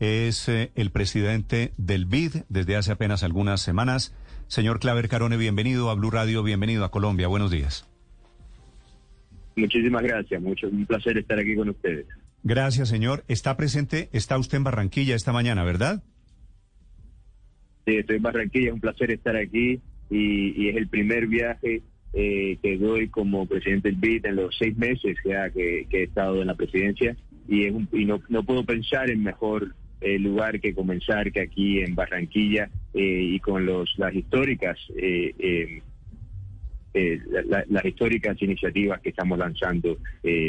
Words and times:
es 0.00 0.48
eh, 0.48 0.70
el 0.74 0.90
presidente 0.90 1.72
del 1.76 2.06
BID 2.06 2.42
desde 2.48 2.76
hace 2.76 2.92
apenas 2.92 3.22
algunas 3.22 3.60
semanas. 3.60 4.14
Señor 4.46 4.80
Claver 4.80 5.08
Carone, 5.08 5.36
bienvenido 5.36 5.90
a 5.90 5.94
Blue 5.94 6.10
Radio, 6.10 6.42
bienvenido 6.42 6.84
a 6.84 6.90
Colombia. 6.90 7.28
Buenos 7.28 7.50
días. 7.50 7.88
Muchísimas 9.56 10.02
gracias, 10.02 10.40
mucho 10.40 10.68
un 10.68 10.86
placer 10.86 11.18
estar 11.18 11.38
aquí 11.38 11.56
con 11.56 11.68
ustedes. 11.68 12.06
Gracias, 12.44 12.88
señor. 12.88 13.24
Está 13.26 13.56
presente, 13.56 14.08
está 14.12 14.38
usted 14.38 14.58
en 14.58 14.64
Barranquilla 14.64 15.16
esta 15.16 15.32
mañana, 15.32 15.64
¿verdad? 15.64 16.02
Sí, 17.84 17.96
estoy 17.96 18.16
en 18.16 18.22
Barranquilla, 18.22 18.68
es 18.68 18.74
un 18.74 18.80
placer 18.80 19.10
estar 19.10 19.36
aquí 19.36 19.80
y, 20.10 20.68
es 20.68 20.76
el 20.76 20.88
primer 20.88 21.26
viaje 21.26 21.82
eh, 22.12 22.58
que 22.62 22.78
doy 22.78 23.08
como 23.08 23.46
presidente 23.46 23.88
del 23.88 23.98
BID 23.98 24.26
en 24.26 24.36
los 24.36 24.56
seis 24.56 24.76
meses 24.76 25.16
ya 25.24 25.50
que, 25.50 25.86
he 25.90 26.02
estado 26.04 26.40
en 26.40 26.46
la 26.46 26.54
presidencia 26.54 27.16
y, 27.48 27.64
es 27.64 27.74
y 27.92 28.04
no, 28.04 28.22
no 28.28 28.44
puedo 28.44 28.64
pensar 28.64 29.10
en 29.10 29.22
mejor 29.22 29.74
eh, 30.00 30.18
lugar 30.18 30.60
que 30.60 30.74
comenzar 30.74 31.32
que 31.32 31.40
aquí 31.40 31.80
en 31.80 31.94
Barranquilla 31.94 32.70
eh, 32.94 33.00
y 33.34 33.40
con 33.40 33.66
los 33.66 33.92
las 33.98 34.14
históricas 34.14 34.78
eh, 34.96 35.82
las 37.68 37.84
históricas 37.84 38.40
iniciativas 38.42 39.00
que 39.00 39.10
estamos 39.10 39.38
lanzando 39.38 39.98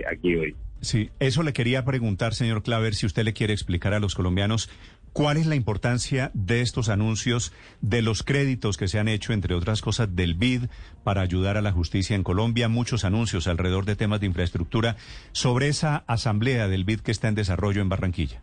aquí 0.10 0.36
hoy. 0.36 0.56
Sí, 0.82 1.10
eso 1.20 1.44
le 1.44 1.52
quería 1.52 1.84
preguntar, 1.84 2.34
señor 2.34 2.64
Claver, 2.64 2.96
si 2.96 3.06
usted 3.06 3.24
le 3.24 3.34
quiere 3.34 3.54
explicar 3.54 3.94
a 3.94 4.00
los 4.00 4.16
colombianos 4.16 4.70
cuál 5.12 5.38
es 5.38 5.46
la 5.46 5.56
importancia 5.56 6.32
de 6.34 6.62
estos 6.62 6.88
anuncios, 6.88 7.52
de 7.82 8.02
los 8.02 8.24
créditos 8.24 8.78
que 8.78 8.88
se 8.88 8.98
han 8.98 9.10
hecho, 9.10 9.34
entre 9.34 9.56
otras 9.56 9.82
cosas, 9.82 10.16
del 10.16 10.36
BID 10.36 10.66
para 11.04 11.22
ayudar 11.22 11.58
a 11.58 11.62
la 11.62 11.74
justicia 11.74 12.16
en 12.16 12.24
Colombia, 12.24 12.70
muchos 12.70 13.04
anuncios 13.04 13.48
alrededor 13.48 13.86
de 13.86 13.98
temas 13.98 14.22
de 14.22 14.28
infraestructura, 14.28 14.96
sobre 15.34 15.68
esa 15.68 15.98
asamblea 16.08 16.68
del 16.68 16.86
BID 16.86 17.02
que 17.02 17.12
está 17.12 17.28
en 17.28 17.36
desarrollo 17.36 17.82
en 17.82 17.90
Barranquilla. 17.90 18.42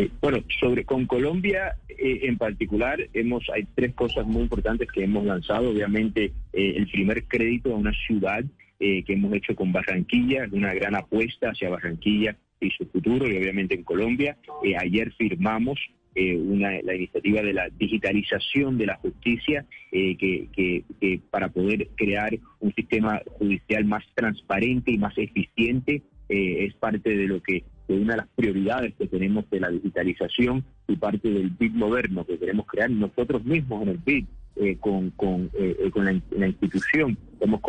Eh, 0.00 0.10
bueno, 0.22 0.38
sobre 0.58 0.86
con 0.86 1.04
Colombia 1.04 1.76
eh, 1.90 2.20
en 2.22 2.38
particular, 2.38 3.06
hemos 3.12 3.44
hay 3.50 3.66
tres 3.74 3.92
cosas 3.92 4.26
muy 4.26 4.44
importantes 4.44 4.88
que 4.90 5.04
hemos 5.04 5.26
lanzado. 5.26 5.68
Obviamente, 5.68 6.32
eh, 6.54 6.72
el 6.76 6.88
primer 6.90 7.24
crédito 7.24 7.74
a 7.74 7.76
una 7.76 7.92
ciudad 8.06 8.42
que 8.78 9.04
hemos 9.08 9.34
hecho 9.34 9.54
con 9.54 9.72
Barranquilla, 9.72 10.48
una 10.52 10.72
gran 10.72 10.94
apuesta 10.94 11.50
hacia 11.50 11.68
Barranquilla 11.68 12.34
y 12.58 12.70
su 12.70 12.86
futuro, 12.86 13.28
y 13.28 13.36
obviamente 13.36 13.74
en 13.74 13.82
Colombia. 13.82 14.38
ayer 14.78 15.12
firmamos 15.18 15.78
una, 16.16 16.80
la 16.80 16.94
iniciativa 16.94 17.42
de 17.42 17.52
la 17.52 17.68
digitalización 17.68 18.78
de 18.78 18.86
la 18.86 18.96
justicia 18.96 19.66
que, 19.90 20.48
que, 20.50 21.20
para 21.30 21.50
poder 21.50 21.88
crear 21.94 22.30
un 22.60 22.72
sistema 22.72 23.20
judicial 23.32 23.84
más 23.84 24.02
transparente 24.14 24.92
y 24.92 24.96
más 24.96 25.12
eficiente 25.18 26.00
es 26.30 26.72
parte 26.76 27.14
de 27.14 27.26
lo 27.26 27.42
que 27.42 27.64
una 27.96 28.14
de 28.14 28.18
las 28.18 28.28
prioridades 28.28 28.94
que 28.94 29.06
tenemos 29.06 29.48
de 29.50 29.60
la 29.60 29.70
digitalización 29.70 30.64
y 30.88 30.96
parte 30.96 31.30
del 31.30 31.50
BID 31.50 31.72
moderno 31.72 32.24
que 32.24 32.38
queremos 32.38 32.66
crear 32.66 32.90
nosotros 32.90 33.44
mismos 33.44 33.82
en 33.82 33.88
el 33.88 33.98
BID. 33.98 34.26
Eh, 34.56 34.76
con, 34.78 35.10
con, 35.12 35.48
eh, 35.54 35.76
eh, 35.78 35.90
con 35.90 36.04
la, 36.04 36.46
institución 36.46 37.16
hemos 37.40 37.62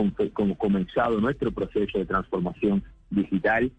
comenzado 0.57 1.21
nuestro 1.21 1.51
proceso 1.51 1.99
de 1.99 2.05
transformación 2.05 2.83
digital, 3.09 3.71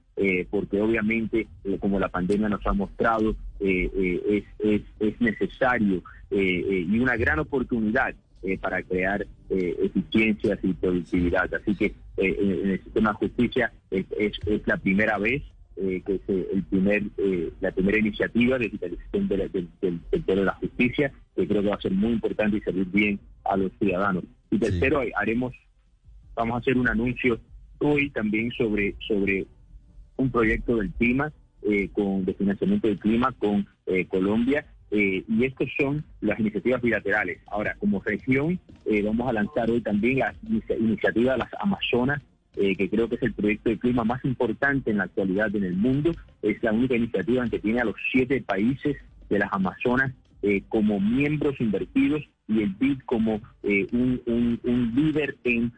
porque 0.50 0.80
obviamente, 0.80 1.46
como 1.80 1.98
la 1.98 2.08
pandemia 2.08 2.48
nos 2.48 2.66
ha 2.66 2.72
mostrado, 2.72 3.34
es, 3.60 4.44
es, 4.60 4.82
es, 5.00 5.20
necesario 5.20 6.02
y 6.30 6.98
una 6.98 7.16
gran 7.16 7.38
oportunidad 7.40 8.14
para 8.60 8.82
crear 8.82 9.26
eficiencias 9.50 10.58
y 10.62 10.72
productividad. 10.72 11.52
Así 11.52 11.74
que 11.74 11.94
en 12.16 12.70
el 12.70 12.82
sistema 12.82 13.10
de 13.10 13.16
justicia 13.16 13.72
es, 13.90 14.06
es 14.46 14.66
la 14.66 14.76
primera 14.78 15.18
vez 15.18 15.42
eh, 15.76 16.02
que 16.04 16.14
es 16.16 16.20
eh, 16.28 16.48
el 16.52 16.62
primer, 16.64 17.02
eh, 17.16 17.50
la 17.60 17.70
primera 17.70 17.98
iniciativa 17.98 18.58
de 18.58 18.66
digitalización 18.66 19.28
del 19.28 19.68
sector 20.10 20.36
de 20.36 20.44
la 20.44 20.54
justicia, 20.54 21.12
que 21.34 21.48
creo 21.48 21.62
que 21.62 21.68
va 21.68 21.76
a 21.76 21.80
ser 21.80 21.92
muy 21.92 22.12
importante 22.12 22.58
y 22.58 22.60
servir 22.60 22.86
bien 22.86 23.20
a 23.44 23.56
los 23.56 23.72
ciudadanos. 23.78 24.24
Y 24.50 24.58
tercero, 24.58 25.02
haremos, 25.16 25.54
vamos 26.34 26.56
a 26.56 26.58
hacer 26.58 26.76
un 26.76 26.88
anuncio 26.88 27.40
hoy 27.78 28.10
también 28.10 28.50
sobre, 28.52 28.94
sobre 29.06 29.46
un 30.16 30.30
proyecto 30.30 30.76
del 30.76 30.90
clima, 30.90 31.32
con, 31.92 32.24
de 32.24 32.34
financiamiento 32.34 32.88
del 32.88 32.98
clima 32.98 33.32
con 33.38 33.66
Colombia, 34.08 34.66
y 34.90 35.44
estos 35.44 35.68
son 35.78 36.04
las 36.20 36.38
iniciativas 36.38 36.82
bilaterales. 36.82 37.40
Ahora, 37.46 37.76
como 37.78 38.00
región, 38.00 38.60
vamos 39.04 39.28
a 39.28 39.32
lanzar 39.32 39.70
hoy 39.70 39.80
también 39.80 40.18
la 40.18 40.34
iniciativa 40.78 41.32
de 41.32 41.38
las 41.38 41.50
Amazonas 41.58 42.20
eh, 42.54 42.76
que 42.76 42.90
creo 42.90 43.08
que 43.08 43.14
es 43.14 43.22
el 43.22 43.32
proyecto 43.32 43.70
de 43.70 43.78
clima 43.78 44.04
más 44.04 44.22
importante 44.26 44.90
en 44.90 44.98
la 44.98 45.04
actualidad 45.04 45.54
en 45.56 45.64
el 45.64 45.74
mundo. 45.74 46.12
Es 46.42 46.62
la 46.62 46.72
única 46.72 46.94
iniciativa 46.94 47.42
en 47.42 47.50
que 47.50 47.58
tiene 47.58 47.80
a 47.80 47.84
los 47.84 47.96
siete 48.10 48.42
países 48.42 48.96
de 49.30 49.38
las 49.38 49.50
Amazonas 49.52 50.12
eh, 50.42 50.62
como 50.68 51.00
miembros 51.00 51.58
invertidos 51.60 52.22
y 52.48 52.62
el 52.62 52.70
BID 52.74 52.98
como 53.06 53.40
eh, 53.62 53.86
un, 53.92 54.92
líder 54.94 55.36
en 55.44 55.72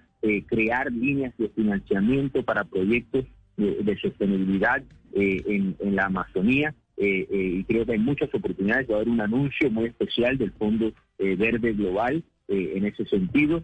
crear 0.47 0.91
líneas 0.91 1.35
de 1.37 1.51
financiamiento 1.51 2.43
para 2.43 2.65
proyectos 2.65 3.27
de 3.59 3.99
sostenibilidad 4.01 4.83
en, 5.13 5.77
en, 5.79 5.95
la 5.95 6.07
Amazonía. 6.07 6.75
y 6.97 7.63
creo 7.65 7.85
que 7.85 7.93
hay 7.93 7.99
muchas 7.99 8.35
oportunidades. 8.35 8.89
Va 8.89 8.95
a 8.95 8.97
haber 8.97 9.11
un 9.11 9.21
anuncio 9.21 9.71
muy 9.71 9.85
especial 9.85 10.39
del 10.39 10.53
Fondo 10.53 10.93
Verde 11.19 11.75
Global 11.75 12.25
en 12.49 12.87
ese 12.87 13.05
sentido, 13.05 13.63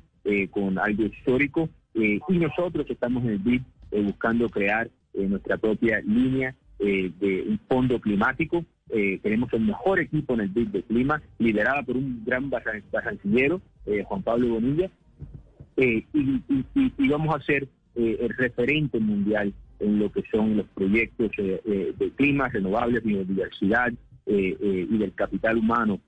con 0.51 0.79
algo 0.79 1.05
histórico 1.05 1.63
eh, 1.63 1.69
y 2.01 2.39
nosotros 2.39 2.87
estamos 2.89 3.25
en 3.25 3.31
el 3.31 3.39
BID 3.39 3.63
eh, 3.93 4.03
buscando 4.03 4.49
crear 4.49 4.91
eh, 5.15 5.27
nuestra 5.27 5.57
propia 5.59 6.01
línea 6.01 6.55
de 6.79 7.45
un 7.47 7.61
fondo 7.69 8.01
climático. 8.01 8.65
tenemos 8.89 9.53
el 9.53 9.61
mejor 9.61 10.01
equipo 10.01 10.33
en 10.33 10.41
el 10.41 10.49
BID 10.49 10.69
de 10.69 10.83
clima, 10.83 11.21
liderada 11.39 11.83
por 11.83 11.99
un 11.99 12.25
gran 12.25 12.49
barranquillero, 12.49 13.61
Juan 14.07 14.23
Pablo 14.23 14.55
Bonilla, 14.55 14.91
y, 15.77 16.07
y, 16.15 17.09
vamos 17.11 17.37
a 17.37 17.45
ser 17.45 17.69
el 17.95 18.31
referente 18.31 18.99
mundial 18.99 19.53
en 19.79 19.99
lo 19.99 20.11
que 20.11 20.23
son 20.33 20.57
los 20.57 20.67
proyectos 20.69 21.31
de 21.37 22.13
clima, 22.17 22.49
renovables, 22.49 23.05
biodiversidad 23.05 23.93
y 24.25 24.97
del 24.97 25.13
capital 25.13 25.59
humano 25.59 26.01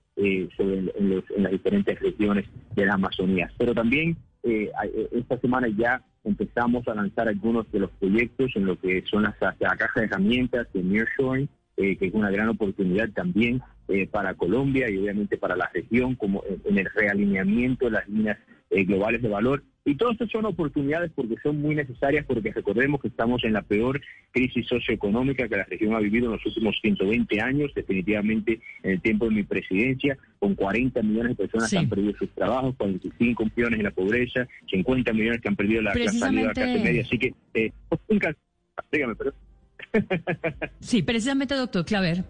sobre, 0.56 0.78
en, 0.78 1.22
en, 1.36 1.42
las 1.42 1.52
diferentes 1.52 2.00
regiones 2.00 2.46
de 2.74 2.86
la 2.86 2.94
Amazonía. 2.94 3.52
Pero 3.58 3.74
también 3.74 4.16
eh, 4.42 4.70
eh, 4.84 5.08
esta 5.12 5.38
semana 5.38 5.68
ya 5.68 6.02
empezamos 6.24 6.86
a 6.88 6.94
lanzar 6.94 7.28
algunos 7.28 7.70
de 7.70 7.80
los 7.80 7.90
proyectos 7.92 8.50
en 8.54 8.66
lo 8.66 8.78
que 8.78 9.02
son 9.10 9.22
las, 9.22 9.34
la 9.40 9.76
caja 9.76 10.00
de 10.00 10.06
herramientas 10.06 10.66
de 10.72 10.82
Nearshoring, 10.82 11.48
eh, 11.76 11.96
que 11.96 12.06
es 12.06 12.14
una 12.14 12.30
gran 12.30 12.48
oportunidad 12.48 13.08
también 13.10 13.62
eh, 13.88 14.06
para 14.06 14.34
Colombia 14.34 14.88
y 14.90 14.98
obviamente 14.98 15.36
para 15.36 15.56
la 15.56 15.70
región, 15.72 16.14
como 16.16 16.42
en 16.64 16.78
el 16.78 16.88
realineamiento 16.94 17.86
de 17.86 17.92
las 17.92 18.08
líneas 18.08 18.38
globales 18.70 19.20
de 19.20 19.28
valor 19.28 19.62
y 19.84 19.96
todas 19.96 20.12
estas 20.12 20.30
son 20.30 20.44
oportunidades 20.44 21.10
porque 21.14 21.34
son 21.42 21.60
muy 21.60 21.74
necesarias, 21.74 22.24
porque 22.26 22.52
recordemos 22.52 23.00
que 23.00 23.08
estamos 23.08 23.42
en 23.44 23.52
la 23.52 23.62
peor 23.62 24.00
crisis 24.30 24.66
socioeconómica 24.68 25.48
que 25.48 25.56
la 25.56 25.64
región 25.64 25.94
ha 25.94 25.98
vivido 25.98 26.26
en 26.26 26.32
los 26.32 26.46
últimos 26.46 26.76
120 26.80 27.40
años, 27.40 27.72
definitivamente 27.74 28.60
en 28.84 28.92
el 28.92 29.00
tiempo 29.00 29.24
de 29.24 29.32
mi 29.32 29.42
presidencia, 29.42 30.16
con 30.38 30.54
40 30.54 31.02
millones 31.02 31.30
de 31.30 31.34
personas 31.34 31.70
que 31.70 31.78
han 31.78 31.88
perdido 31.88 32.16
sus 32.16 32.30
trabajos, 32.30 32.76
45 32.76 33.44
millones 33.56 33.78
en 33.78 33.84
la 33.84 33.90
pobreza, 33.90 34.46
50 34.70 35.12
millones 35.12 35.40
que 35.40 35.48
han 35.48 35.56
perdido 35.56 35.82
la, 35.82 35.94
salida 35.94 36.28
de 36.28 36.46
la 36.46 36.52
clase 36.52 36.78
media. 36.78 37.02
Así 37.02 37.18
que, 37.18 37.34
eh, 37.54 37.72
dígame, 38.92 39.14
pero... 39.16 39.32
Sí, 40.80 41.02
precisamente, 41.02 41.54
doctor 41.54 41.84
Claver, 41.84 42.24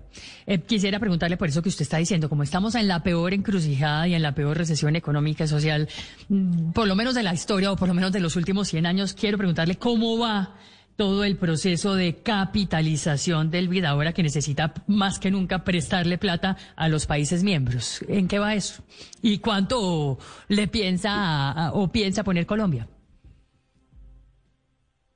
eh, 0.47 0.59
quisiera 0.61 0.99
preguntarle 0.99 1.37
por 1.37 1.49
eso 1.49 1.63
que 1.63 1.69
usted 1.69 1.83
está 1.83 1.99
diciendo, 1.99 2.29
como 2.29 2.43
estamos 2.43 2.75
en 2.75 2.89
la 2.89 3.03
peor 3.03 3.35
encrucijada 3.35 4.07
y 4.09 4.15
en 4.15 4.23
la 4.23 4.35
peor 4.35 4.57
recesión 4.57 4.97
económica 4.97 5.45
y 5.45 5.49
social, 5.49 5.89
mm, 6.29 6.73
por 6.73 6.87
lo 6.87 6.95
menos 6.95 7.15
de 7.15 7.23
la 7.23 7.35
historia 7.35 7.73
o 7.73 7.77
por 7.77 7.89
lo 7.89 7.95
menos 7.95 8.13
de 8.13 8.21
los 8.21 8.37
últimos 8.37 8.69
100 8.69 8.87
años, 8.87 9.15
quiero 9.15 9.39
preguntarle 9.39 9.77
cómo 9.77 10.19
va 10.19 10.57
todo 10.97 11.25
el 11.25 11.37
proceso 11.37 11.95
de 11.95 12.17
capitalización 12.17 13.51
del 13.51 13.69
BID 13.69 13.85
ahora 13.85 14.13
que 14.13 14.23
necesita 14.23 14.75
más 14.87 15.19
que 15.19 15.31
nunca 15.31 15.65
prestarle 15.65 16.19
plata 16.19 16.57
a 16.77 16.89
los 16.89 17.07
países 17.07 17.43
miembros. 17.43 18.05
¿En 18.09 18.29
qué 18.29 18.39
va 18.39 18.55
eso? 18.55 18.85
¿Y 19.23 19.39
cuánto 19.39 20.19
le 20.49 20.69
piensa 20.69 21.73
o 21.73 21.91
piensa 21.91 22.25
poner 22.25 22.45
Colombia? 22.45 22.87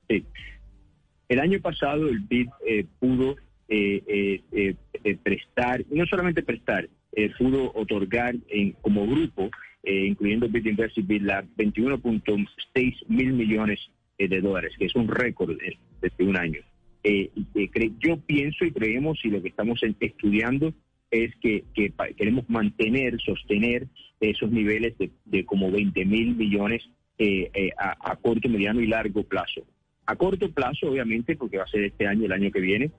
Sí. 0.09 0.25
El 1.29 1.39
año 1.39 1.59
pasado 1.59 2.07
el 2.07 2.19
BID 2.19 2.47
eh, 2.65 2.85
pudo 2.99 3.35
eh, 3.67 4.41
eh, 4.51 5.17
prestar, 5.23 5.81
y 5.91 5.95
no 5.95 6.05
solamente 6.05 6.41
prestar, 6.41 6.87
pudo 7.37 7.71
otorgar 7.73 8.35
en, 8.49 8.73
como 8.73 9.07
grupo, 9.07 9.49
incluyendo 9.83 10.47
BID 10.47 10.67
Invest 10.67 10.97
y 10.99 11.01
BID 11.01 11.21
Lab, 11.23 11.45
21.6 11.57 12.95
mil 13.07 13.33
millones 13.33 13.79
de 14.17 14.41
dólares, 14.41 14.73
que 14.77 14.85
es 14.85 14.95
un 14.95 15.07
récord 15.07 15.57
desde 16.01 16.23
un 16.23 16.37
año. 16.37 16.61
yo 17.99 18.17
pienso 18.21 18.65
y 18.65 18.71
creemos, 18.71 19.19
y 19.23 19.29
lo 19.29 19.41
que 19.41 19.49
estamos 19.49 19.81
estudiando 19.99 20.73
es 21.09 21.35
que, 21.37 21.63
queremos 22.15 22.47
mantener, 22.49 23.19
sostener 23.19 23.87
esos 24.19 24.51
niveles 24.51 24.93
de, 25.25 25.45
como 25.45 25.71
20 25.71 26.05
mil 26.05 26.35
millones 26.35 26.87
a 27.77 28.15
corto, 28.17 28.47
mediano 28.47 28.79
y 28.79 28.87
largo 28.87 29.23
plazo. 29.23 29.65
A 30.07 30.15
corto 30.15 30.49
plazo, 30.49 30.89
obviamente, 30.89 31.35
porque 31.35 31.57
va 31.57 31.65
a 31.65 31.67
ser 31.67 31.83
este 31.83 32.07
año, 32.07 32.25
el 32.25 32.31
año 32.31 32.49
que 32.49 32.61
viene, 32.61 32.91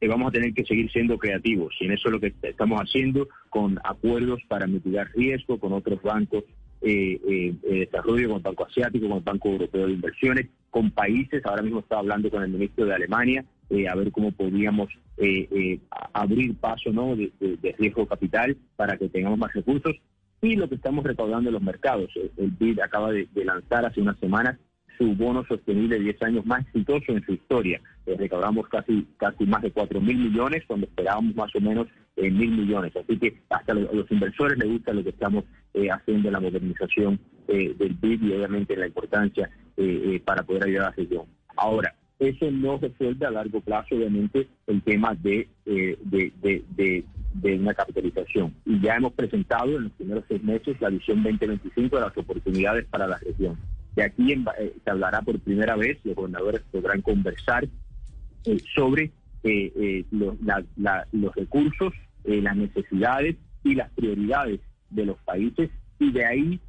eh, 0.00 0.08
vamos 0.08 0.28
a 0.28 0.32
tener 0.32 0.52
que 0.52 0.64
seguir 0.64 0.90
siendo 0.92 1.16
creativos. 1.16 1.74
Y 1.80 1.86
en 1.86 1.92
eso 1.92 2.08
es 2.08 2.12
lo 2.12 2.20
que 2.20 2.34
estamos 2.42 2.78
haciendo 2.78 3.28
con 3.48 3.78
acuerdos 3.82 4.42
para 4.46 4.66
mitigar 4.66 5.10
riesgo 5.14 5.58
con 5.58 5.72
otros 5.72 6.02
bancos 6.02 6.44
eh, 6.82 7.18
eh, 7.26 7.54
de 7.62 7.78
desarrollo, 7.80 8.28
con 8.28 8.36
el 8.36 8.42
Banco 8.42 8.66
Asiático, 8.66 9.08
con 9.08 9.18
el 9.18 9.24
Banco 9.24 9.48
Europeo 9.48 9.86
de 9.86 9.94
Inversiones, 9.94 10.46
con 10.70 10.90
países. 10.90 11.44
Ahora 11.46 11.62
mismo 11.62 11.80
estaba 11.80 12.02
hablando 12.02 12.30
con 12.30 12.42
el 12.42 12.50
ministro 12.50 12.84
de 12.84 12.94
Alemania 12.94 13.44
a 13.90 13.94
ver 13.96 14.12
cómo 14.12 14.30
podíamos 14.30 14.88
abrir 16.12 16.54
paso 16.54 16.92
¿no? 16.92 17.16
De, 17.16 17.74
riesgo 17.78 18.06
capital 18.06 18.56
para 18.76 18.96
que 18.96 19.08
tengamos 19.08 19.38
más 19.38 19.52
recursos. 19.54 19.96
Y 20.42 20.54
lo 20.54 20.68
que 20.68 20.74
estamos 20.74 21.04
recaudando 21.04 21.48
en 21.48 21.54
los 21.54 21.62
mercados. 21.62 22.10
El 22.36 22.50
BID 22.50 22.80
acaba 22.80 23.10
de 23.10 23.26
lanzar 23.44 23.86
hace 23.86 24.02
unas 24.02 24.18
semanas 24.18 24.58
su 24.96 25.14
bono 25.14 25.44
sostenible 25.46 25.96
de 25.96 26.04
10 26.04 26.22
años 26.22 26.46
más 26.46 26.66
exitoso 26.66 27.12
en 27.12 27.24
su 27.24 27.32
historia. 27.32 27.80
Eh, 28.06 28.16
recaudamos 28.18 28.68
casi, 28.68 29.06
casi 29.16 29.44
más 29.46 29.62
de 29.62 29.70
4 29.70 30.00
mil 30.00 30.16
millones, 30.16 30.64
cuando 30.66 30.86
esperábamos 30.86 31.34
más 31.34 31.54
o 31.54 31.60
menos 31.60 31.88
eh, 32.16 32.30
mil 32.30 32.50
millones. 32.50 32.94
Así 32.96 33.18
que 33.18 33.40
hasta 33.50 33.72
a 33.72 33.74
los, 33.74 34.10
inversores 34.10 34.58
les 34.58 34.68
gusta 34.68 34.92
lo 34.92 35.02
que 35.02 35.10
estamos 35.10 35.44
eh, 35.74 35.88
haciendo 35.90 36.28
en 36.28 36.32
la 36.32 36.40
modernización 36.40 37.18
del 37.46 37.96
BID 38.00 38.22
y 38.22 38.32
obviamente 38.32 38.76
la 38.76 38.88
importancia 38.88 39.48
para 40.24 40.42
poder 40.42 40.64
ayudar 40.64 40.86
a 40.86 40.90
la 40.90 40.96
región. 40.96 41.26
Ahora, 41.56 41.94
eso 42.18 42.50
no 42.50 42.78
resuelve 42.78 43.24
a 43.24 43.30
largo 43.30 43.60
plazo, 43.60 43.94
obviamente, 43.94 44.48
el 44.66 44.82
tema 44.82 45.14
de, 45.14 45.48
de, 45.64 47.04
una 47.56 47.72
capitalización. 47.72 48.52
Y 48.64 48.80
ya 48.80 48.96
hemos 48.96 49.12
presentado 49.12 49.76
en 49.76 49.84
los 49.84 49.92
primeros 49.92 50.24
seis 50.26 50.42
meses 50.42 50.80
la 50.80 50.88
visión 50.88 51.22
2025 51.22 51.94
de 51.94 52.02
las 52.02 52.18
oportunidades 52.18 52.86
para 52.86 53.06
la 53.06 53.18
región. 53.18 53.56
De 53.96 54.02
aquí 54.02 54.32
eh, 54.32 54.74
se 54.84 54.90
hablará 54.90 55.22
por 55.22 55.40
primera 55.40 55.74
vez, 55.74 55.98
los 56.04 56.14
gobernadores 56.14 56.60
podrán 56.70 57.00
conversar 57.00 57.66
eh, 58.44 58.58
sobre 58.74 59.10
eh, 59.42 60.04
los, 60.10 60.36
recursos, 61.34 61.94
las 62.24 62.56
necesidades 62.56 63.36
y 63.64 63.74
las 63.74 63.90
prioridades 63.92 64.60
de 64.90 65.06
los 65.06 65.16
países 65.20 65.70
y 65.98 66.12
de 66.12 66.26
ahí 66.26 66.60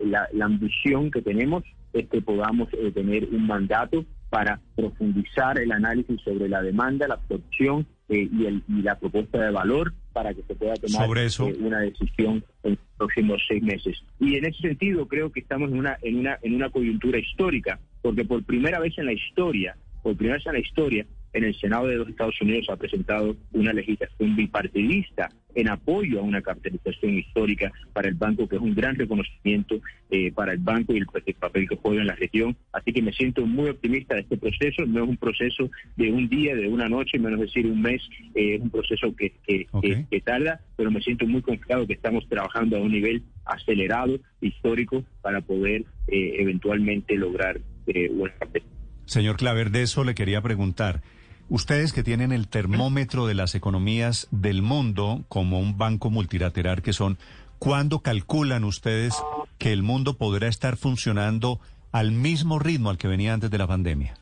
la, 0.00 0.28
ambición 0.42 1.10
que 1.10 1.20
tenemos 1.22 1.64
es 1.92 2.08
que 2.08 2.22
podamos 2.22 2.68
tener 2.94 3.28
un 3.30 3.46
mandato 3.46 4.04
para 4.30 4.60
profundizar 4.74 5.60
el 5.60 5.70
análisis 5.70 6.20
sobre 6.22 6.48
la 6.48 6.62
demanda, 6.62 7.08
la 7.08 7.14
absorción 7.14 7.86
y, 8.08 8.62
y 8.68 8.82
la 8.82 8.98
propuesta 8.98 9.40
de 9.40 9.50
valor 9.50 9.92
para 10.12 10.32
que 10.32 10.42
se 10.42 10.54
pueda 10.54 10.74
tomar 10.74 11.18
eh, 11.18 11.56
una 11.60 11.80
decisión 11.80 12.44
en 12.62 12.70
los 12.70 12.78
próximos 12.96 13.42
seis 13.48 13.62
meses. 13.62 14.02
Y 14.20 14.36
en 14.36 14.46
ese 14.46 14.60
sentido 14.60 15.06
creo 15.06 15.30
que 15.30 15.40
estamos 15.40 15.70
en 15.70 15.78
una, 15.78 15.98
en 16.02 16.18
una, 16.18 16.38
en 16.42 16.54
una 16.54 16.70
coyuntura 16.70 17.18
histórica, 17.18 17.78
porque 18.02 18.24
por 18.24 18.42
primera 18.44 18.78
vez 18.78 18.96
en 18.98 19.06
la 19.06 19.12
historia, 19.12 19.76
por 20.02 20.16
primera 20.16 20.36
vez 20.36 20.46
en 20.46 20.52
la 20.52 20.60
historia, 20.60 21.06
en 21.36 21.44
el 21.44 21.54
Senado 21.60 21.86
de 21.86 21.96
los 21.96 22.08
Estados 22.08 22.40
Unidos 22.40 22.66
ha 22.70 22.76
presentado 22.76 23.36
una 23.52 23.72
legislación 23.74 24.34
bipartidista 24.34 25.28
en 25.54 25.68
apoyo 25.68 26.20
a 26.20 26.22
una 26.22 26.40
capitalización 26.40 27.18
histórica 27.18 27.70
para 27.92 28.08
el 28.08 28.14
banco, 28.14 28.48
que 28.48 28.56
es 28.56 28.62
un 28.62 28.74
gran 28.74 28.94
reconocimiento 28.94 29.80
eh, 30.10 30.32
para 30.32 30.52
el 30.52 30.58
banco 30.58 30.94
y 30.94 30.98
el, 30.98 31.06
papel 31.38 31.68
que 31.68 31.76
juega 31.76 32.00
en 32.00 32.06
la 32.06 32.14
región. 32.14 32.56
Así 32.72 32.92
que 32.92 33.02
me 33.02 33.12
siento 33.12 33.44
muy 33.44 33.68
optimista 33.68 34.14
de 34.14 34.22
este 34.22 34.38
proceso. 34.38 34.86
No 34.86 35.04
es 35.04 35.08
un 35.10 35.16
proceso 35.18 35.70
de 35.96 36.10
un 36.10 36.28
día, 36.28 36.54
de 36.54 36.68
una 36.68 36.88
noche, 36.88 37.18
menos 37.18 37.40
decir 37.40 37.66
un 37.66 37.82
mes. 37.82 38.02
Eh, 38.34 38.54
es 38.54 38.62
un 38.62 38.70
proceso 38.70 39.14
que, 39.14 39.34
que, 39.46 40.20
tarda, 40.20 40.60
pero 40.76 40.90
me 40.90 41.02
siento 41.02 41.26
muy 41.26 41.42
confiado 41.42 41.86
que 41.86 41.92
estamos 41.92 42.26
trabajando 42.28 42.78
a 42.78 42.80
un 42.80 42.92
nivel 42.92 43.22
acelerado, 43.44 44.18
histórico, 44.40 45.04
para 45.20 45.42
poder 45.42 45.84
eh, 46.08 46.36
eventualmente 46.38 47.14
lograr 47.16 47.60
una 47.86 48.32
capitalización. 48.32 48.76
Señor 49.04 49.36
Claver, 49.36 49.70
de 49.70 49.82
eso 49.82 50.02
le 50.02 50.14
quería 50.14 50.40
preguntar. 50.42 51.02
Ustedes 51.48 51.92
que 51.92 52.02
tienen 52.02 52.32
el 52.32 52.48
termómetro 52.48 53.26
de 53.26 53.34
las 53.34 53.54
economías 53.54 54.26
del 54.32 54.62
mundo 54.62 55.24
como 55.28 55.60
un 55.60 55.78
banco 55.78 56.10
multilateral 56.10 56.82
que 56.82 56.92
son, 56.92 57.18
¿cuándo 57.60 58.00
calculan 58.00 58.64
ustedes 58.64 59.14
que 59.56 59.72
el 59.72 59.84
mundo 59.84 60.18
podrá 60.18 60.48
estar 60.48 60.76
funcionando 60.76 61.60
al 61.92 62.10
mismo 62.10 62.58
ritmo 62.58 62.90
al 62.90 62.98
que 62.98 63.06
venía 63.06 63.32
antes 63.32 63.48
de 63.48 63.58
la 63.58 63.68
pandemia? 63.68 64.14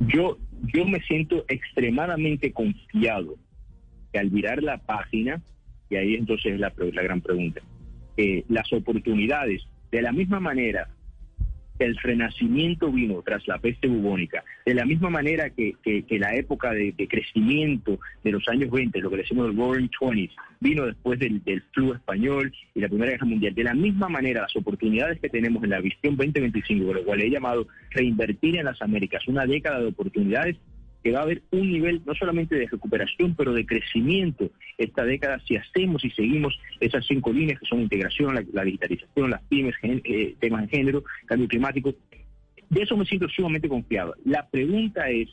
Yo, 0.00 0.38
yo 0.72 0.86
me 0.86 1.00
siento 1.00 1.44
extremadamente 1.48 2.50
confiado 2.52 3.34
que 4.12 4.18
al 4.18 4.30
mirar 4.30 4.62
la 4.62 4.78
página, 4.78 5.42
y 5.90 5.96
ahí 5.96 6.14
entonces 6.14 6.58
la, 6.58 6.72
la 6.92 7.02
gran 7.02 7.20
pregunta, 7.20 7.60
eh, 8.16 8.44
las 8.48 8.72
oportunidades, 8.72 9.62
de 9.92 10.00
la 10.00 10.12
misma 10.12 10.40
manera 10.40 10.88
el 11.84 11.96
renacimiento 11.96 12.90
vino 12.90 13.22
tras 13.22 13.46
la 13.48 13.58
peste 13.58 13.88
bubónica, 13.88 14.44
de 14.64 14.74
la 14.74 14.84
misma 14.84 15.10
manera 15.10 15.50
que, 15.50 15.74
la 16.10 16.34
época 16.34 16.72
de, 16.72 16.94
crecimiento 17.08 17.98
de 18.22 18.32
los 18.32 18.46
años 18.48 18.70
20, 18.70 19.00
lo 19.00 19.10
que 19.10 19.16
decimos 19.18 19.48
el 19.48 19.56
Roaring 19.56 19.88
Twenties, 19.88 20.32
vino 20.60 20.86
después 20.86 21.18
del, 21.18 21.42
del 21.44 21.62
flu 21.72 21.94
español 21.94 22.52
y 22.74 22.80
la 22.80 22.88
Primera 22.88 23.12
Guerra 23.12 23.26
Mundial. 23.26 23.54
De 23.54 23.64
la 23.64 23.74
misma 23.74 24.08
manera, 24.08 24.42
las 24.42 24.56
oportunidades 24.56 25.18
que 25.20 25.28
tenemos 25.28 25.64
en 25.64 25.70
la 25.70 25.80
visión 25.80 26.16
2025, 26.16 26.92
lo 26.92 27.04
cual 27.04 27.20
he 27.20 27.30
llamado 27.30 27.66
reinvertir 27.90 28.56
en 28.56 28.66
las 28.66 28.80
Américas, 28.82 29.26
una 29.26 29.46
década 29.46 29.80
de 29.80 29.86
oportunidades, 29.86 30.56
que 31.02 31.12
va 31.12 31.20
a 31.20 31.22
haber 31.22 31.42
un 31.50 31.70
nivel 31.70 32.02
no 32.04 32.14
solamente 32.14 32.54
de 32.54 32.66
recuperación, 32.66 33.34
pero 33.34 33.52
de 33.52 33.66
crecimiento 33.66 34.50
esta 34.76 35.04
década 35.04 35.38
si 35.46 35.56
hacemos 35.56 36.04
y 36.04 36.10
seguimos 36.10 36.58
esas 36.80 37.06
cinco 37.06 37.32
líneas 37.32 37.60
que 37.60 37.66
son 37.66 37.80
integración, 37.80 38.34
la, 38.52 38.64
digitalización, 38.64 39.30
las 39.30 39.42
pymes, 39.42 39.74
eh, 39.82 40.36
temas 40.38 40.62
de 40.62 40.68
género, 40.68 41.04
cambio 41.26 41.48
climático. 41.48 41.94
De 42.68 42.82
eso 42.82 42.96
me 42.96 43.04
siento 43.04 43.28
sumamente 43.28 43.68
confiado. 43.68 44.14
La 44.24 44.48
pregunta 44.48 45.08
es, 45.08 45.28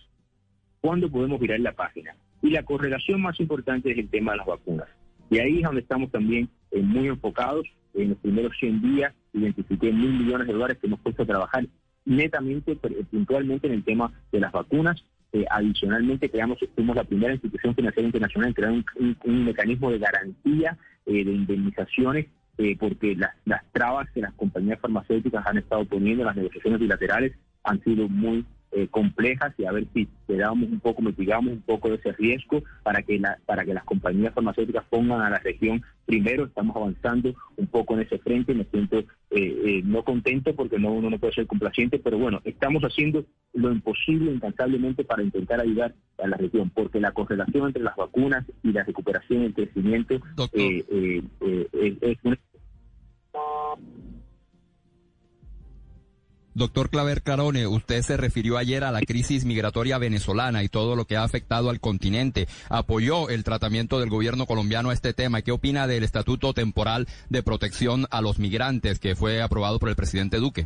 ¿cuándo 0.82 1.10
podemos 1.10 1.40
virar 1.40 1.60
la 1.60 1.74
página? 1.74 2.16
Y 2.42 2.50
la 2.50 2.64
correlación 2.64 3.22
más 3.22 3.40
importante 3.40 3.92
es 3.92 3.98
el 3.98 4.10
tema 4.10 4.32
de 4.32 4.38
las 4.40 4.48
vacunas. 4.48 4.88
Y 5.30 5.40
ahí 5.40 5.58
es 5.58 5.64
donde 5.64 5.82
estamos 5.82 6.12
también 6.12 6.50
eh, 6.72 6.82
muy 6.82 7.08
enfocados. 7.08 7.68
En 7.94 8.10
los 8.10 8.18
primeros 8.20 8.56
100 8.60 8.82
días 8.82 9.14
identifiqué 9.34 9.92
mil 9.92 10.14
millones 10.14 10.48
de 10.48 10.54
dólares 10.54 10.78
que 10.80 10.88
hemos 10.88 11.00
puesto 11.00 11.24
a 11.24 11.26
trabajar 11.26 11.66
netamente, 12.06 12.76
puntualmente 13.12 13.68
en 13.68 13.74
el 13.74 13.84
tema 13.84 14.14
de 14.32 14.40
las 14.40 14.52
vacunas 14.52 15.04
eh, 15.34 15.46
adicionalmente, 15.50 16.30
creamos, 16.30 16.60
fuimos 16.74 16.96
la 16.96 17.04
primera 17.04 17.34
institución 17.34 17.76
financiera 17.76 18.08
internacional 18.08 18.50
en 18.50 18.54
crear 18.54 18.72
un, 19.26 19.46
mecanismo 19.46 19.92
de 19.92 20.00
garantía 20.00 20.78
eh, 21.06 21.24
de 21.26 21.32
indemnizaciones, 21.32 22.28
eh, 22.58 22.76
porque 22.80 23.16
las, 23.16 23.36
las 23.46 23.64
trabas 23.72 24.10
que 24.12 24.22
las 24.22 24.34
compañías 24.34 24.80
farmacéuticas 24.80 25.46
han 25.46 25.58
estado 25.58 25.86
poniendo 25.86 26.24
en 26.24 26.28
las 26.28 26.36
negociaciones 26.36 26.80
bilaterales 26.80 27.34
han 27.64 27.84
sido 27.84 28.08
muy 28.08 28.46
eh, 28.78 28.88
complejas 28.90 29.56
y 29.58 29.66
a 29.66 29.72
ver 29.72 29.88
si 29.92 30.08
le 30.28 30.38
damos 30.38 30.70
un 30.70 30.80
poco, 30.80 31.02
mitigamos 31.02 31.52
un 31.54 31.62
poco 31.62 31.92
ese 31.92 32.12
riesgo 32.12 32.62
para 32.84 33.02
que, 33.02 33.18
la, 33.18 33.40
para 33.48 33.66
que 33.66 33.74
las 33.74 33.84
compañías 33.86 34.36
farmacéuticas 34.36 34.86
pongan 34.88 35.22
a 35.22 35.32
la 35.32 35.40
región 35.40 35.84
primero. 36.06 36.46
Estamos 36.46 36.76
avanzando 36.76 37.34
un 37.56 37.66
poco 37.66 37.96
en 37.96 38.02
ese 38.02 38.20
frente. 38.20 38.54
Me 38.54 38.66
siento 38.66 39.00
eh, 39.00 39.06
eh, 39.32 39.82
no 39.84 40.04
contento 40.04 40.56
porque 40.56 40.78
no 40.78 40.92
uno 40.92 41.10
no 41.10 41.18
puede 41.18 41.34
ser 41.34 41.48
complaciente, 41.48 41.98
pero 41.98 42.20
bueno, 42.20 42.40
estamos 42.44 42.84
haciendo 42.84 43.26
lo 43.54 43.72
imposible 43.72 44.32
incansablemente 44.32 45.04
para 45.04 45.24
intentar 45.24 45.60
ayudar 45.60 45.96
a 46.24 46.28
la 46.28 46.38
región, 46.38 46.70
porque 46.70 47.00
la 47.00 47.14
correlación 47.14 47.66
entre 47.66 47.82
las 47.82 47.96
vacunas 47.96 48.46
y 48.62 48.74
la 48.74 48.84
recuperación 48.84 49.42
y 49.42 49.46
el 49.48 49.54
crecimiento 49.56 50.20
es 50.54 52.18
una 52.24 52.38
Doctor 56.58 56.90
Claver 56.90 57.22
Carone, 57.22 57.68
usted 57.68 58.02
se 58.02 58.18
refirió 58.18 58.58
ayer 58.58 58.84
a 58.84 58.92
la 58.92 59.02
crisis 59.02 59.46
migratoria 59.46 60.00
venezolana 60.00 60.64
y 60.64 60.70
todo 60.70 60.96
lo 60.96 61.06
que 61.06 61.16
ha 61.16 61.24
afectado 61.24 61.70
al 61.70 61.80
continente. 61.80 62.48
Apoyó 62.68 63.30
el 63.30 63.44
tratamiento 63.44 64.00
del 64.00 64.10
gobierno 64.10 64.48
colombiano 64.48 64.90
a 64.90 64.94
este 64.94 65.14
tema. 65.14 65.44
¿Qué 65.44 65.52
opina 65.52 65.86
del 65.86 66.04
Estatuto 66.04 66.54
Temporal 66.54 67.06
de 67.30 67.44
Protección 67.44 68.08
a 68.10 68.22
los 68.22 68.40
Migrantes 68.40 68.98
que 68.98 69.16
fue 69.16 69.40
aprobado 69.40 69.78
por 69.78 69.90
el 69.90 69.96
presidente 69.96 70.38
Duque? 70.38 70.66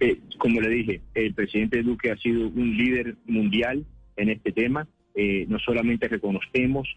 Eh, 0.00 0.18
como 0.38 0.60
le 0.60 0.68
dije, 0.68 1.00
el 1.14 1.32
presidente 1.32 1.84
Duque 1.84 2.10
ha 2.10 2.16
sido 2.16 2.48
un 2.48 2.76
líder 2.76 3.14
mundial 3.26 3.86
en 4.16 4.30
este 4.30 4.50
tema. 4.50 4.88
Eh, 5.14 5.46
no 5.48 5.60
solamente 5.60 6.08
reconocemos 6.08 6.88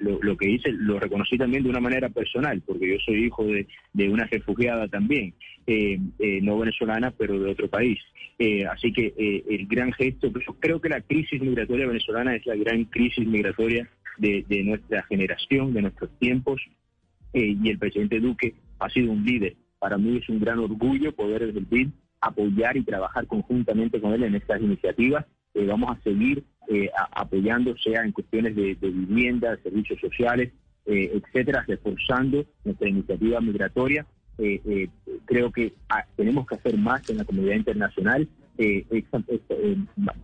lo, 0.00 0.18
lo, 0.22 0.36
que 0.36 0.48
hice 0.48 0.72
lo 0.72 0.98
reconocí 0.98 1.36
también 1.36 1.62
de 1.62 1.70
una 1.70 1.80
manera 1.80 2.08
personal, 2.08 2.62
porque 2.66 2.88
yo 2.88 2.96
soy 3.04 3.26
hijo 3.26 3.44
de, 3.44 3.66
de 3.92 4.08
una 4.08 4.24
refugiada 4.24 4.88
también, 4.88 5.34
no 6.42 6.58
venezolana, 6.58 7.10
pero 7.10 7.38
de 7.38 7.50
otro 7.50 7.68
país. 7.68 7.98
así 8.70 8.92
que 8.92 9.12
el 9.48 9.66
gran 9.66 9.92
gesto, 9.92 10.28
yo 10.28 10.54
creo 10.58 10.80
que 10.80 10.88
la 10.88 11.02
crisis 11.02 11.40
migratoria 11.40 11.86
venezolana 11.86 12.36
es 12.36 12.46
la 12.46 12.56
gran 12.56 12.84
crisis 12.84 13.26
migratoria 13.26 13.88
de, 14.18 14.62
nuestra 14.64 15.02
generación, 15.04 15.72
de 15.72 15.82
nuestros 15.82 16.10
tiempos, 16.18 16.60
y 17.32 17.68
el 17.68 17.78
presidente 17.78 18.20
Duque 18.20 18.54
ha 18.78 18.88
sido 18.88 19.12
un 19.12 19.24
líder. 19.24 19.56
Para 19.78 19.98
mí 19.98 20.16
es 20.16 20.28
un 20.28 20.40
gran 20.40 20.58
orgullo 20.58 21.14
poder 21.14 21.52
desde 21.52 21.88
apoyar 22.20 22.76
y 22.76 22.82
trabajar 22.82 23.26
conjuntamente 23.26 24.00
con 24.00 24.12
él 24.12 24.24
en 24.24 24.34
estas 24.34 24.60
iniciativas. 24.60 25.24
Eh, 25.54 25.66
vamos 25.66 25.96
a 25.96 26.02
seguir 26.02 26.44
eh, 26.68 26.90
apoyando, 27.12 27.76
sea 27.78 28.02
en 28.02 28.12
cuestiones 28.12 28.54
de, 28.54 28.74
vivienda, 28.74 29.56
de 29.56 29.62
servicios 29.62 30.00
sociales, 30.00 30.52
eh, 30.86 31.10
etcétera, 31.14 31.64
reforzando 31.66 32.44
nuestra 32.64 32.88
iniciativa 32.88 33.40
migratoria. 33.40 34.06
creo 35.24 35.50
que 35.50 35.74
ah, 35.88 36.04
tenemos 36.16 36.46
que 36.46 36.54
hacer 36.54 36.76
más 36.78 37.08
en 37.10 37.18
la 37.18 37.24
comunidad 37.24 37.56
internacional. 37.56 38.28
Esta, 38.56 39.22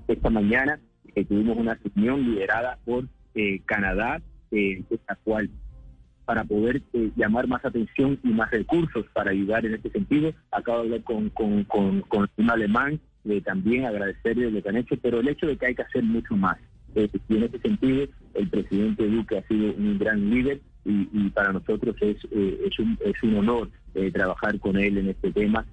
esta, 0.09 0.31
mañana 0.31 0.79
tuvimos 1.29 1.57
una 1.57 1.75
reunión 1.75 2.23
liderada 2.23 2.79
por 2.85 3.07
Canadá, 3.67 4.21
la 4.51 5.15
cual 5.25 5.51
para 6.25 6.45
poder 6.45 6.83
eh, 6.93 7.11
llamar 7.17 7.47
más 7.47 7.65
atención 7.65 8.19
y 8.23 8.29
más 8.29 8.51
recursos 8.51 9.07
para 9.13 9.31
ayudar 9.31 9.67
en 9.67 9.75
este 9.75 9.91
sentido. 9.91 10.33
Acabo 10.51 10.79
de 10.79 10.85
hablar 10.85 11.03
con, 11.03 11.31
con, 11.31 11.65
con, 11.65 12.31
un 12.37 12.51
alemán, 12.51 13.01
de 13.25 13.41
también 13.41 13.85
agradecerle 13.85 14.51
lo 14.51 14.63
que 14.63 14.69
han 14.69 14.77
hecho, 14.77 14.97
pero 15.01 15.21
el 15.21 15.29
hecho 15.29 15.47
de 15.47 15.57
que 15.57 15.67
hay 15.67 15.75
que 15.75 15.83
hacer 15.83 16.03
mucho 16.03 16.37
más. 16.37 16.59
Eh, 16.95 17.09
en 17.29 17.43
ese 17.43 17.59
sentido, 17.59 18.07
el 18.35 18.49
presidente 18.49 19.09
Duque 19.09 19.39
ha 19.39 19.49
sido 19.49 19.73
un 19.75 19.99
gran 19.99 20.31
líder 20.31 20.61
y, 20.85 21.31
para 21.31 21.53
nosotros 21.53 21.97
es, 22.01 22.17
eh, 22.31 22.61
es, 22.67 22.79
un, 22.79 22.99
es 23.05 23.23
un 23.23 23.37
honor 23.37 23.71
trabajar 24.13 24.59
con 24.59 24.77
él 24.77 24.99
en 24.99 25.09
este 25.09 25.33
tema 25.33 25.65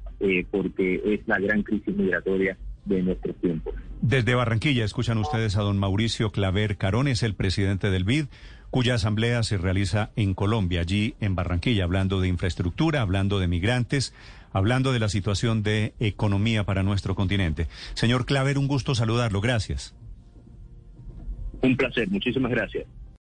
porque 0.51 1.01
es 1.03 1.27
la 1.27 1.39
gran 1.39 1.63
crisis 1.63 1.95
migratoria 1.95 2.55
de 2.85 3.01
nuestros 3.01 3.35
tiempos. 3.37 3.73
Desde 4.01 4.35
Barranquilla 4.35 4.83
escuchan 4.83 5.17
ustedes 5.17 5.57
a 5.57 5.61
don 5.61 5.77
Mauricio 5.77 6.31
Claver 6.31 6.77
Carones, 6.77 7.23
el 7.23 7.35
presidente 7.35 7.91
del 7.91 8.03
BID 8.03 8.25
cuya 8.71 8.95
asamblea 8.95 9.43
se 9.43 9.57
realiza 9.57 10.11
en 10.15 10.33
Colombia, 10.33 10.81
allí 10.81 11.13
en 11.19 11.35
Barranquilla, 11.35 11.83
hablando 11.83 12.21
de 12.21 12.29
infraestructura, 12.29 13.01
hablando 13.01 13.37
de 13.37 13.47
migrantes, 13.47 14.13
hablando 14.53 14.93
de 14.93 14.99
la 14.99 15.09
situación 15.09 15.61
de 15.61 15.93
economía 15.99 16.63
para 16.63 16.81
nuestro 16.81 17.13
continente. 17.13 17.67
Señor 17.93 18.25
Claver, 18.25 18.57
un 18.57 18.67
gusto 18.67 18.95
saludarlo. 18.95 19.41
Gracias. 19.41 19.93
Un 21.61 21.77
placer, 21.77 22.09
muchísimas 22.09 22.51
gracias. 22.51 22.85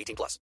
18 0.00 0.16
plus. 0.16 0.38